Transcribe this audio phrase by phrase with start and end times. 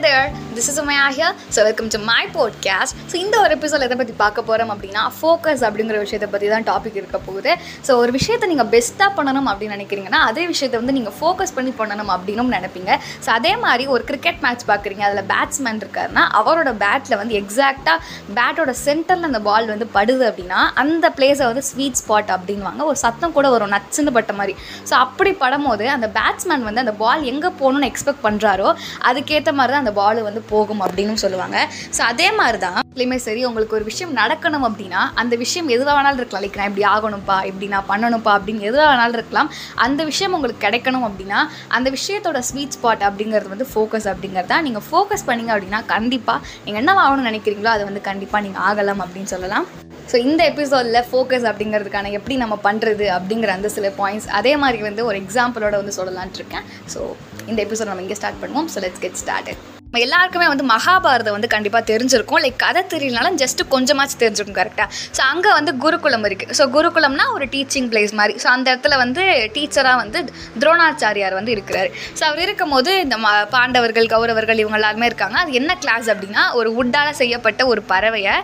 [0.00, 4.14] there, this is Umaya so welcome to my podcast so இந்த ஒரு episode எதை பற்றி
[4.22, 7.52] பார்க்க போகிறோம் அப்படின்னா ஃபோக்கஸ் அப்படிங்கிற விஷயத்தை பற்றி தான் டாபிக் இருக்க போகுது.
[7.86, 12.10] ஸோ ஒரு விஷயத்தை நீங்கள் பெஸ்ட்டாக பண்ணணும் அப்படின்னு நினைக்கிறீங்கன்னா அதே விஷயத்தை வந்து நீங்கள் ஃபோக்கஸ் பண்ணி பண்ணணும்
[12.14, 12.90] அப்படின்னு நினைப்பீங்க.
[13.24, 17.96] ஸோ அதே மாதிரி ஒரு கிரிக்கெட் மேட்ச் பார்க்குறீங்க அதில் பேட்ஸ்மேன் இருக்காருன்னா அவரோட பேட்டில் வந்து எக்ஸாக்டாக
[18.38, 23.36] பேட்டோட சென்டரில் அந்த பால் வந்து படுது அப்படின்னா அந்த பிளேஸை வந்து ஸ்வீட் ஸ்பாட் அப்படின்வாங்க ஒரு சத்தம்
[23.38, 24.56] கூட வரும் நச்சுன்னு பட்ட மாதிரி.
[24.90, 28.68] ஸோ அப்படி படும்போது அந்த பேட்ஸ்மேன் வந்து அந்த பால் எங்கே போகணும்னு எக்ஸ்பெக்ட் பண்ணுறாரோ
[29.10, 31.56] அதுக்கேற்ற மாதிரி தான் அந்த பால் வந்து போகும் அப்படின்னு சொல்லுவாங்க.
[31.96, 36.20] ஸோ அதே மாதிரி தான் எப்பயுமே சரி உங்களுக்கு ஒரு விஷயம் நடக்கணும் அப்படின்னா அந்த விஷயம் எதுவாக வேணாலும்
[36.20, 36.44] இருக்கலாம்.
[36.44, 39.50] லைக் நான் இப்படி ஆகணும்ப்பா இப்படி நான் பண்ணணும்ப்பா அப்படின்னு எதுவாக வேணாலும் இருக்கலாம்.
[39.86, 41.40] அந்த விஷயம் உங்களுக்கு கிடைக்கணும் அப்படின்னா
[41.78, 46.82] அந்த விஷயத்தோட ஸ்வீட் ஸ்பாட் அப்படிங்கிறது வந்து ஃபோக்கஸ் அப்படிங்கிறது தான் நீங்கள் ஃபோக்கஸ் பண்ணீங்க அப்படின்னா கண்டிப்பாக நீங்கள்
[46.82, 49.66] என்ன ஆகணும்னு நினைக்கிறீங்களோ அது வந்து கண்டிப்பாக நீங்கள் ஆகலாம் அப்படின்னு சொல்லலாம்.
[50.10, 55.04] ஸோ இந்த எபிசோடில் ஃபோக்கஸ் அப்படிங்கிறதுக்கான எப்படி நம்ம பண்ணுறது அப்படிங்கிற அந்த சில பாயிண்ட்ஸ் அதே மாதிரி வந்து
[55.08, 56.66] ஒரு எக்ஸாம்பிளோட வந்து சொல்லலான்ட்டு இருக்கேன்.
[56.94, 57.02] ஸோ
[57.50, 58.70] இந்த எபிசோட் நம்ம இங்கே ஸ்டார்ட் பண்ணுவோம்.
[58.74, 59.52] ஸோ லெட்ஸ் கெட் ஸ்டார்ட்
[59.96, 62.40] எல்லாருக்குமே வந்து மகாபாரதம் வந்து கண்டிப்பாக தெரிஞ்சிருக்கும்.
[62.44, 67.44] லைக் கதை தெரியலனாலும் ஜஸ்ட் கொஞ்சமாச்சும் தெரிஞ்சிருக்கும் கரெக்டாக ஸோ அங்கே வந்து குருகுலம் இருக்குது ஸோ குருகுலம்னா ஒரு
[67.54, 68.34] டீச்சிங் பிளேஸ் மாதிரி.
[68.42, 69.22] ஸோ அந்த இடத்துல வந்து
[69.54, 70.20] டீச்சராக வந்து
[70.62, 71.88] துரோணாச்சாரியார் வந்து இருக்கிறாரு.
[72.18, 75.38] ஸோ அவர் இருக்கும்போது இந்த ம பாண்டவர்கள் கௌரவர்கள் இவங்க எல்லாருமே இருக்காங்க.
[75.44, 78.34] அது என்ன கிளாஸ் அப்படின்னா ஒரு வுட்டால் செய்யப்பட்ட ஒரு பறவையை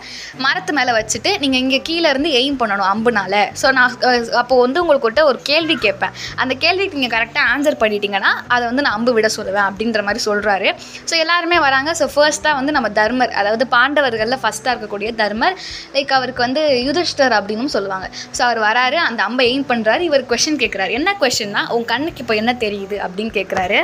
[0.47, 3.35] மரத்து மேலே வச்சுட்டு நீங்கள் இங்கே கீழே இருந்து எய்ம் பண்ணணும் அம்புனால.
[3.63, 3.99] ஸோ நான்
[4.43, 6.17] அப்போது வந்து உங்கள்கிட்ட ஒரு கேள்வி கேட்பேன்.
[6.45, 10.71] அந்த கேள்விக்கு நீங்கள் கரெக்டாக ஆன்சர் பண்ணிட்டீங்கன்னா அதை வந்து நான் அம்பு விட சொல்லுவேன் அப்படின்ற மாதிரி சொல்கிறாரு
[11.11, 11.91] ஸோ எல்லாருமே வராங்க.
[11.99, 15.55] ஸோ ஃபர்ஸ்ட்டாக வந்து நம்ம தர்மர் அதாவது பாண்டவர்களில் ஃபஸ்ட்டாக இருக்கக்கூடிய தர்மர்
[15.95, 18.07] லைக் அவருக்கு வந்து யுதிஷ்டர் அப்படின்னு சொல்லுவாங்க.
[18.37, 22.35] ஸோ அவர் வராரு அந்த அம்பை எய்ம் பண்ணுறாரு இவர் கொஷின் கேட்குறாரு என்ன கொஷின்னா உன் கண்ணுக்கு இப்போ
[22.43, 23.79] என்ன தெரியுது அப்படின்னு கேட்குறாரு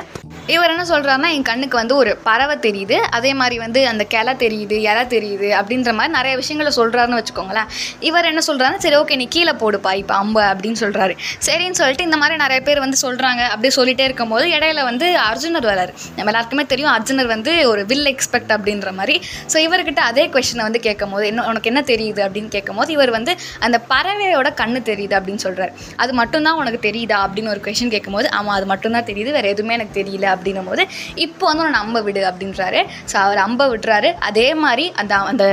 [0.54, 2.96] இவர் என்ன சொல்கிறாருன்னா என் கண்ணுக்கு வந்து ஒரு பறவை தெரியுது.
[3.16, 7.68] அதே மாதிரி வந்து அந்த கிளை தெரியுது இலை தெரியுது அப்படின்ற மாதிரி நிறைய விஷயங்களை சொல்கிறாருன்னு வச்சுக்கோங்களேன்.
[8.08, 11.16] இவர் என்ன சொல்கிறாருன்னா சரி ஓகே நீ கீழே போடுப்பா இப்போ அம்பு அப்படின்னு சொல்கிறாரு
[11.48, 15.94] சரின்னு சொல்லிட்டு இந்த மாதிரி நிறைய பேர் வந்து சொல்கிறாங்க அப்படியே சொல்லிகிட்டே இருக்கும்போது இடையில வந்து அர்ஜுனர் வராரு.
[16.16, 19.14] நம்ம எல்லாருக்குமே தெரியும் அர்ஜுனர் வந்து வந்து ஒரு வில் எக்ஸ்பெக்ட் அப்படின்ற மாதிரி.
[19.52, 22.20] ஸோ இவர்கிட்ட அதே கொஷினை வந்து கேட்கும் போது என்ன உனக்கு என்ன தெரியுது?
[22.26, 23.32] அப்படின்னு கேட்கும் போது இவர் வந்து
[23.66, 25.72] அந்த பறவையோட கண்ணு தெரியுது அப்படின்னு சொல்கிறார்
[26.02, 27.18] அது மட்டும்தான் உனக்கு தெரியுதா?
[27.26, 29.32] அப்படின்னு ஒரு கொஷின் கேட்கும்போது ஆமாம் அது மட்டும்தான் தெரியுது.
[29.36, 30.26] வேறு எதுவுமே எனக்கு தெரியல.
[30.36, 30.84] அப்படின்னும் போது
[31.26, 32.82] இப்போ வந்து உன்னை அம்பை விடு அப்படின்றாரு.
[33.12, 34.10] ஸோ அவர் அம்பை விட்டுறாரு.
[34.30, 35.46] அதே மாதிரி அந்த அந்த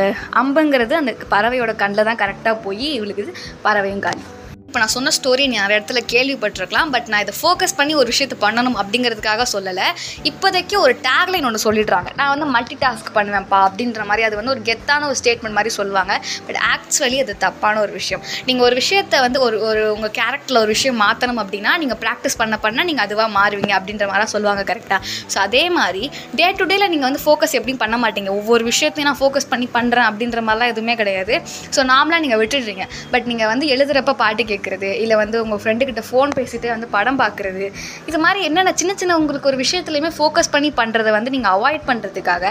[0.43, 3.25] அம்புங்கிறது அந்த பறவையோட கண்ணில் தான் கரெக்டாக போய் இவளுக்கு
[3.67, 4.23] பறவையும் காலி.
[4.77, 8.35] இப்போ நான் சொன்ன ஸ்டோரி நீ நிறைய இடத்துல கேள்விப்பட்டிருக்கலாம் பட் நான் இதை ஃபோக்கஸ் பண்ணி ஒரு விஷயத்தை
[8.43, 9.85] பண்ணணும் அப்படிங்கிறதுக்காக சொல்லலை.
[10.29, 12.09] இப்போதைக்கு ஒரு டேக்லைன் ஒன்று சொல்லிடுறாங்க.
[12.19, 16.17] நான் வந்து மல்டி டாஸ்க் பண்ணுவேன்ப்பா அப்படின்ற மாதிரி அது வந்து ஒரு கெத்தான ஒரு ஸ்டேட்மெண்ட் மாதிரி சொல்லுவாங்க.
[16.49, 18.21] பட் ஆக்சுவலி அது தப்பான ஒரு விஷயம்.
[18.49, 22.59] நீங்கள் ஒரு விஷயத்தை வந்து ஒரு ஒரு உங்கள் கேரக்டரில் ஒரு விஷயம் மாற்றணும் அப்படின்னா நீங்கள் ப்ராக்டிஸ் பண்ண
[22.65, 25.01] பண்ண நீங்கள் அதுவாக மாறுவீங்க அப்படின்ற மாதிரி சொல்லுவாங்க கரெக்டாக
[25.33, 26.03] ஸோ அதே மாதிரி
[26.41, 28.29] டே டு டேல நீங்கள் வந்து ஃபோக்கஸ் எப்படியும் பண்ண மாட்டீங்க.
[28.41, 31.35] ஒவ்வொரு விஷயத்தையும் நான் ஃபோக்கஸ் பண்ணி பண்ணுறேன் அப்படின்ற மாதிரிலாம் எதுவுமே கிடையாது.
[31.77, 32.87] ஸோ நார்மலாக நீங்கள் விட்டுடுறீங்க.
[33.15, 37.65] பட் நீங்கள் வந்து எழுதுகிறப்ப பாட்டு கேட்குறது இல்லை வந்து உங்கள் ஃப்ரெண்டுக்கிட்ட ஃபோன் பேசிட்டு வந்து படம் பார்க்குறது
[38.09, 42.45] இது மாதிரி என்னென்ன சின்ன சின்ன உங்களுக்கு ஒரு விஷயத்துலையுமே ஃபோக்கஸ் பண்ணி பண்ணுறதை வந்து நீங்கள் அவாய்ட் பண்ணுறதுக்காக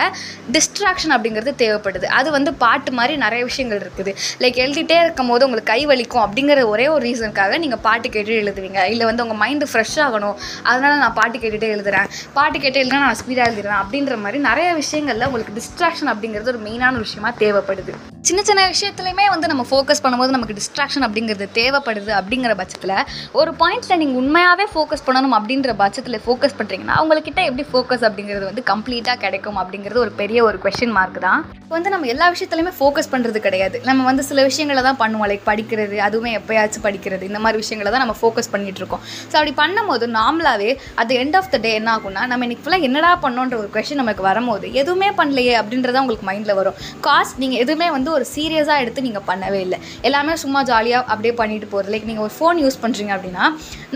[0.56, 2.06] டிஸ்ட்ராக்ஷன் அப்படிங்கிறது தேவைப்படுது.
[2.18, 4.14] அது வந்து பாட்டு மாதிரி நிறைய விஷயங்கள் இருக்குது.
[4.42, 8.82] லைக் எழுதிட்டே இருக்கும் போது உங்களுக்கு கை வலிக்கும் அப்படிங்கிற ஒரே ஒரு ரீசனுக்காக நீங்கள் பாட்டு கேட்டு எழுதுவீங்க.
[8.94, 10.36] இல்லை வந்து உங்கள் மைண்டு ஃப்ரெஷ் ஆகணும்
[10.70, 12.08] அதனால் நான் பாட்டு கேட்டுகிட்டே எழுதுறேன்.
[12.38, 16.98] பாட்டு கேட்டு எழுதுனா நான் ஸ்பீடாக எழுதுறேன் அப்படின்ற மாதிரி நிறைய விஷயங்களில் உங்களுக்கு டிஸ்ட்ராக்ஷன் அப்படிங்கிறது ஒரு மெயினான
[17.06, 17.94] விஷயமா தேவைப்படுது.
[18.28, 21.95] சின்ன சின்ன விஷயத்துலையுமே வந்து நம்ம ஃபோக்கஸ் பண்ணும்போது நமக்கு டிஸ்ட்ராக்ஷன் அப்படிங்கிறது தேவைப்படுது.
[22.18, 22.94] அப்படிங்கிற பட்சத்தில்
[23.40, 28.64] ஒரு பாயிண்ட்ஸில் நீங்கள் உண்மையாகவே ஃபோக்கஸ் பண்ணணும் அப்படின்ற பட்சத்தில் ஃபோக்கஸ் பண்ணுறீங்கன்னா அவங்கக்கிட்ட எப்படி ஃபோக்கஸ் அப்படிங்கிறது வந்து
[28.72, 31.40] கம்ப்ளீட்டாக கிடைக்கும் அப்படிங்கிறது ஒரு பெரிய ஒரு கொஷின் மார்க் தான்.
[31.62, 33.76] இப்போ வந்து நம்ம எல்லா விஷயத்துலையுமே ஃபோக்கஸ் பண்ணுறது கிடையாது.
[33.88, 38.04] நம்ம வந்து சில விஷயங்களை தான் பண்ணுவோம் லைக் படிக்கிறது அதுவுமே எப்போயாச்சும் படிக்கிறது இந்த மாதிரி விஷயங்களை தான்
[38.04, 39.02] நம்ம ஃபோக்கஸ் பண்ணிகிட்டு இருக்கோம்.
[39.30, 40.70] ஸோ அப்படி பண்ணும்போது நார்மலாகவே
[41.02, 44.22] at end of the day என்ன ஆகும்னா நம்ம இன்னைக்கு ஃபுல்லாக என்னடா பண்ணோன்ற ஒரு கொஷின் நமக்கு
[44.28, 46.76] வரும்போது எதுவுமே பண்ணலையே அப்படின்றத உங்களுக்கு மைண்டில் வரும்.
[47.06, 49.80] காஸ் நீங்கள் எதுவுமே வந்து ஒரு சீரியஸாக எடுத்து நீங்கள் பண்ணவே இல்லை.
[50.08, 53.44] எல்லாமே சும்மா ஜாலியாக அப்படியே பண்ணிட்டு போகிறது லைக் நீங்கள் ஒரு ஃபோன் யூஸ் பண்ணுறீங்க அப்படின்னா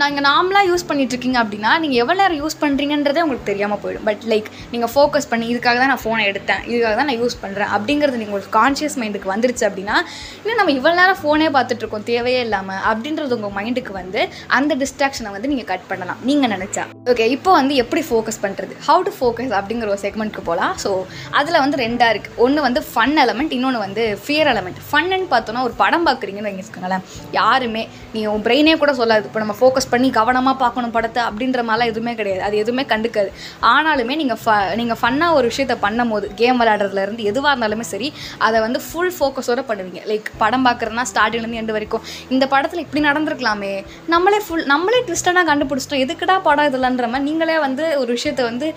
[0.01, 4.05] நீங்கள் நார்மலாக யூஸ் பண்ணிட்டு இருக்கீங்க அப்படின்னா நீங்கள் எவ்வளோ நேரம் யூஸ் பண்ணுறீங்கன்றதே உங்களுக்கு தெரியாமல் போயிடும்.
[4.09, 7.71] பட் லைக் நீங்கள் ஃபோக்கஸ் பண்ணி இதுக்காக தான் நான் ஃபோனை எடுத்தேன் இதுக்காக தான் நான் யூஸ் பண்ணுறேன்
[7.77, 9.97] அப்படிங்கிறது நீங்கள் ஒரு கான்ஷியஸ் மைண்டுக்கு வந்துருச்சு அப்படின்னா
[10.43, 14.21] இல்லை நம்ம இவ்வளோ நேரம் ஃபோனே பார்த்துட்ருக்கோம் தேவையே இல்லாமல் அப்படின்றது உங்கள் மைண்டுக்கு வந்து
[14.59, 16.21] அந்த டிஸ்ட்ராக்ஷனை வந்து நீங்கள் கட் பண்ணலாம்.
[16.29, 16.85] நீங்கள் நினச்சா.
[17.11, 20.91] ஓகே இப்போ வந்து எப்படி ஃபோக்கஸ் பண்ணுறது ஹவு டு ஃபோக்கஸ் அப்படிங்கிற ஒரு செக்மெண்ட்க்கு போகலாம் ஸோ
[21.39, 25.75] அதில் வந்து ரெண்டாக இருக்குது ஒன்று வந்து ஃபன் எலமெண்ட் இன்னொன்று வந்து ஃபியர் எலமெண்ட் ஃபன்னுன்னு பார்த்தோன்னா ஒரு
[25.83, 26.99] படம் பார்க்குறீங்கன்னு வைங்க
[27.33, 27.80] யாருமே
[28.15, 29.23] நீ உன் பிரெயினே கூட சொல்லாது.
[29.29, 32.41] இப்போ நம்ம ஃபோக்கஸ் பண்ணி கவனமாக பார்க்கணும் படத்தை அப்படின்ற மாதிரிலாம் எதுவுமே கிடையாது.
[32.47, 33.29] அது எதுவுமே கண்டுக்காது.
[33.73, 38.09] ஆனாலுமே நீங்கள் ஃப நீங்கள் ஃபன்னாக ஒரு விஷயத்த பண்ணும் போது கேம் விளையாடுறதுலேருந்து எதுவாக இருந்தாலுமே சரி
[38.47, 40.01] அதை வந்து ஃபுல் ஃபோக்கஸோடு பண்ணுவீங்க.
[40.11, 42.03] லைக் படம் பார்க்குறதுனா ஸ்டார்டிங்லேருந்து எண்டு வரைக்கும்.
[42.35, 43.73] இந்த படத்தில் இப்படி நடந்திருக்கலாமே.
[44.15, 46.03] நம்மளே ஃபுல் நம்மளே ட்விஸ்டடாக கண்டுபிடிச்சிட்டோம்.
[46.05, 48.67] எதுக்குடா படம் இதெல்லான்ற மாதிரி நீங்களே வந்து ஒரு விஷயத்தை வந்து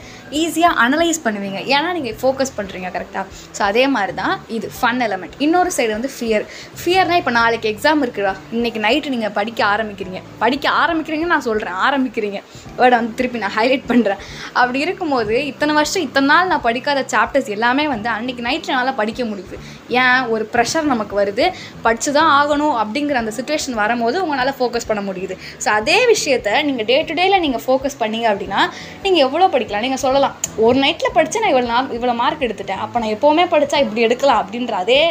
[0.43, 1.59] ஈஸியாக அனலைஸ் பண்ணுவீங்க.
[1.75, 3.25] ஏன்னா நீங்கள் ஃபோக்கஸ் பண்ணுறீங்க கரெக்டாக
[3.57, 6.45] ஸோ அதே மாதிரி தான் இது ஃபன் எலமெண்ட் இன்னொரு சைடு வந்து ஃபியர்
[6.81, 8.33] ஃபியர்னால் இப்போ நாளைக்கு எக்ஸாம் இருக்குடா.
[8.57, 10.21] இன்றைக்கி நைட் நைட்டு நீங்கள் படிக்க ஆரம்பிக்கிறீங்க.
[10.43, 12.39] படிக்க ஆரம்பிக்கிறீங்கன்னு நான் சொல்கிறேன் ஆரம்பிக்கிறீங்க.
[12.79, 14.21] வேர்டை வந்து திருப்பி நான் ஹைலைட் பண்ணுறேன்
[14.61, 19.23] அப்படி இருக்கும்போது இத்தனை வருஷம் இத்தனை நாள் நான் படிக்காத சாப்டர்ஸ் எல்லாமே வந்து அன்றைக்கி நைட்டில் என்னால் படிக்க
[19.31, 19.57] முடியுது.
[20.01, 20.21] ஏன்?
[20.35, 21.45] ஒரு ப்ரெஷர் நமக்கு வருது.
[21.87, 25.37] படித்து தான் ஆகணும் அப்படிங்கிற அந்த சுச்சுவேஷன் வரும்போது உங்களால் ஃபோக்கஸ் பண்ண முடியுது.
[25.65, 28.63] ஸோ அதே விஷயத்த நீங்கள் டே டு டேயில் நீங்கள் ஃபோக்கஸ் பண்ணீங்க அப்படின்னா
[29.05, 29.87] நீங்கள் எவ்வளோ படிக்கலாம்?
[29.89, 30.35] நீங்கள் சொல்லலாம்
[30.67, 32.83] ஒரு நைட்டில் படித்து நான் இவ்வளோ நாள் இவ்வளோ மார்க் எடுத்துட்டேன்.
[32.87, 35.03] அப்போ நான் எப்போவுமே படித்தா இப்படி எடுக்கலாம் அப்படின்ற அதே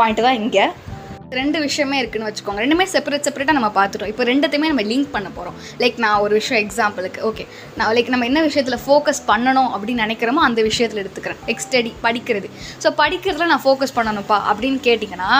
[0.00, 0.66] பாயிண்ட்டு தான் இங்கே.
[1.40, 2.60] ரெண்டு விஷயமே இருக்குன்னு வச்சுக்கோங்க.
[2.64, 4.10] ரெண்டுமே செப்பரேட் செப்பரேட்டாக நம்ம பார்த்துட்டோம்.
[4.12, 7.46] இப்போ ரெண்டுத்தையுமே நம்ம லிங்க் பண்ண போகிறோம் லைக் நான் ஒரு விஷயம் எக்ஸாம்பிளுக்கு ஓகே
[7.78, 11.40] நான் லைக் நம்ம என்ன விஷயத்தில் ஃபோக்கஸ் பண்ணணும் அப்படின்னு நினைக்கிறோமோ அந்த விஷயத்தில் எடுத்துக்கிறேன்.
[11.48, 12.50] லைக் ஸ்டடி படிக்கிறது.
[12.84, 15.30] ஸோ படிக்கிறதுல நான் ஃபோக்கஸ் பண்ணணும்ப்பா அப்படின்னு கேட்டிங்கன்னா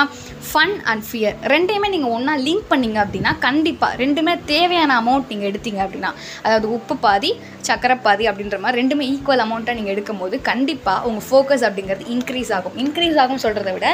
[0.51, 5.81] ஃபன் அண்ட் ஃபியர் ரெண்டையுமே நீங்கள் ஒன்றா லிங்க் பண்ணீங்க அப்படின்னா கண்டிப்பாக ரெண்டுமே தேவையான அமௌண்ட் நீங்கள் எடுத்தீங்க
[5.87, 6.11] அப்படின்னா
[6.45, 7.31] அதாவது உப்பு பாதி
[7.69, 12.75] சக்கரை பாதி அப்படின்ற மாதிரி ரெண்டுமே ஈக்குவல் அமௌண்ட்டாக நீங்கள் எடுக்கும்போது கண்டிப்பாக உங்கள் ஃபோக்கஸ் அப்படிங்கிறது இன்க்ரீஸ் ஆகும்.
[12.83, 13.89] இன்க்ரீஸ் ஆகும் சொல்கிறத விட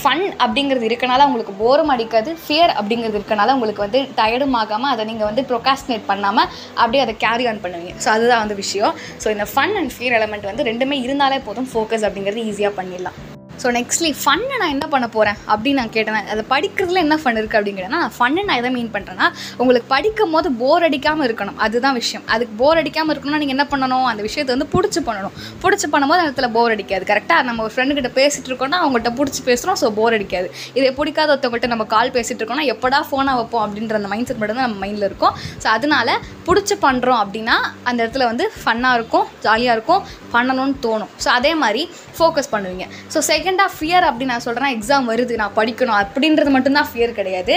[0.00, 5.30] ஃபன் அப்படிங்கிறது இருக்கனால உங்களுக்கு போரும் அடிக்காது ஃபியர் அப்படிங்கிறது இருக்கனால உங்களுக்கு வந்து டயர்டும் ஆகாமல் அதை நீங்கள்
[5.30, 6.48] வந்து ப்ரொகாஸ்டினேட் பண்ணாமல்
[6.82, 7.94] அப்படியே அதை கேரி ஆன் பண்ணுவீங்க.
[8.04, 8.94] ஸோ அதுதான் வந்து விஷயம்.
[9.24, 13.18] ஸோ இந்த ஃபன் அண்ட் ஃபியர் எலமெண்ட் வந்து ரெண்டுமே இருந்தாலே போதும் ஃபோக்கஸ் அப்படிங்கிறது ஈஸியாக பண்ணிடலாம்.
[13.62, 17.58] ஸோ நெக்ஸ்ட்லி ஃபன்னு நான் என்ன பண்ண போகிறேன் அப்படின்னு நான் கேட்டேன் அதை படிக்கிறதுல என்ன ஃபன் இருக்குது
[17.58, 19.26] அப்படிங்கிறேன்னா நான் ஃபன்னு நான் எதை மீன் பண்ணுறேன்னா
[19.60, 21.58] உங்களுக்கு படிக்கும் போது போர் அடிக்காமல் இருக்கணும்.
[21.66, 22.24] அதுதான் விஷயம்.
[22.34, 24.06] அதுக்கு போர் அடிக்காமல் இருக்கணும்னா நீங்கள் என்ன பண்ணணும்?
[24.12, 25.34] அந்த விஷயத்தை வந்து பிடிச்சி பண்ணணும்.
[25.64, 27.04] பிடிச்சி பண்ணும்போது அந்த இடத்துல போர் அடிக்காது.
[27.12, 30.48] கரெக்டாக நம்ம ஒரு ஃப்ரெண்டு கிட்ட பேசிட்டு இருக்கோம்னா அவங்கள்ட்ட பிடிச்சி பேசுகிறோம் ஸோ போர் அடிக்காது.
[30.78, 34.60] இதை பிடிக்காத ஒருத்தவங்கள்ட்ட நம்ம கால் பேசிட்டு இருக்கோம்னா எப்படா ஃபோனாக வைப்போம் அப்படின்ற அந்த மைண்ட் செட் மட்டும்
[34.60, 35.34] தான் நம்ம மைண்டில் இருக்கும்.
[35.64, 37.56] ஸோ அதனால பிடிச்சி பண்ணுறோம் அப்படின்னா
[37.88, 40.02] அந்த இடத்துல வந்து ஃபன்னாக இருக்கும் ஜாலியாக இருக்கும்
[40.34, 41.10] பண்ணணும்னு தோணும்.
[41.22, 41.82] ஸோ அதே மாதிரி
[42.16, 42.84] ஃபோக்கஸ் பண்ணுவீங்க.
[43.12, 47.54] ஸோ செகண்டாக ஃபியர் அப்படி நான் சொல்கிறேன் எக்ஸாம் வருது நான் படிக்கணும் அப்படின்றது மட்டும்தான் ஃபியர் கிடையாது.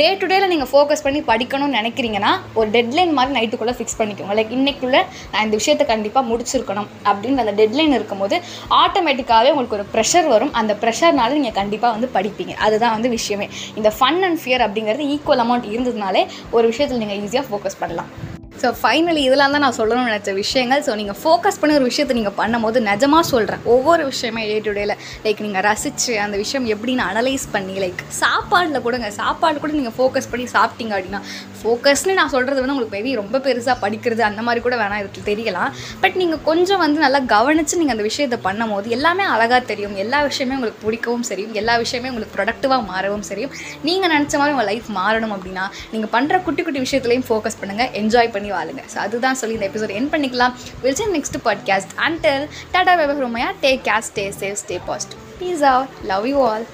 [0.00, 4.36] டே டு டேல நீங்கள் ஃபோக்கஸ் பண்ணி படிக்கணும்னு நினைக்கிறீங்கன்னா ஒரு டெட்லைன் மாதிரி நைட்டுக்குள்ளே ஃபிக்ஸ் பண்ணிக்கோங்க.
[4.40, 5.02] லைக் இன்றைக்குள்ளே
[5.32, 8.38] நான் இந்த விஷயத்தை கண்டிப்பாக முடிச்சிருக்கணும் அப்படின்னு அந்த டெட்லைன் இருக்கும்போது
[8.82, 10.54] ஆட்டோமேட்டிக்காகவே உங்களுக்கு ஒரு ப்ரெஷர் வரும்.
[10.62, 12.54] அந்த ப்ரெஷர்னால நீங்கள் கண்டிப்பாக வந்து படிப்பீங்க.
[12.66, 13.48] அதுதான் வந்து விஷயமே.
[13.80, 16.24] இந்த ஃபன் அண்ட் ஃபியர் அப்படிங்கிறது ஈக்குவல் அமௌண்ட் இருந்ததுனாலே
[16.58, 18.10] ஒரு விஷயத்தில் நீங்கள் ஈஸியாக ஃபோக்கஸ் பண்ணலாம்.
[18.62, 20.82] ஸோ ஃபைனலி இதெல்லாம் தான் நான் சொல்லணும்னு நினச்ச விஷயங்கள்.
[20.86, 24.94] ஸோ நீங்கள் ஃபோக்கஸ் பண்ணி ஒரு விஷயத்தை நீங்கள் பண்ணும்போது நிஜமாக சொல்கிறேன் ஒவ்வொரு விஷயமே டே டு டேல
[25.26, 30.30] லைக் நீங்கள் ரசித்து அந்த விஷயம் எப்படின்னு அனலைஸ் பண்ணி லைக் சாப்பாடில் கூடங்க சாப்பாடு கூட நீங்கள் ஃபோக்கஸ்
[30.32, 31.20] பண்ணி சாப்பிட்டீங்க அப்படின்னா
[31.60, 35.70] ஃபோக்கஸ்னு நான் சொல்கிறது வந்து உங்களுக்கு மேபி ரொம்ப பெருசாக படிக்கிறது அந்த மாதிரி கூட வேணாம் இதுக்கு தெரியலாம்.
[36.02, 39.96] பட் நீங்கள் கொஞ்சம் வந்து நல்லா கவனித்து நீங்கள் அந்த விஷயத்தை பண்ணும்போது எல்லாமே அழகாக தெரியும்.
[40.04, 41.54] எல்லா விஷயமே உங்களுக்கு பிடிக்கவும் சரியும்.
[41.62, 43.54] எல்லா விஷயமே உங்களுக்கு ப்ரொடக்டிவாக மாறவும் சரியும்.
[43.88, 45.64] நீங்கள் நினச்ச மாதிரி உங்கள் லைஃப் மாறணும் அப்படின்னா
[45.94, 48.82] நீங்கள் பண்ணுற குட்டி குட்டி விஷயத்துலையும் ஃபோக்கஸ் பண்ணுங்கள் என்ஜாய் பண்ணி வாழுங்க.
[48.94, 50.54] ஸோ அதுதான் சொல்லி இந்த எபிசோட் என் பண்ணிக்கலாம்.
[50.82, 55.88] Will next podcast until tata weber ரோமையா take care stay safe stay blessed peace out
[56.04, 56.66] love you all